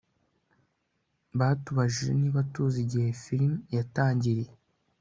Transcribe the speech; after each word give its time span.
Batubajije 1.39 2.11
niba 2.21 2.39
tuzi 2.53 2.77
igihe 2.85 3.09
film 3.23 3.53
yatangiriye 3.75 4.51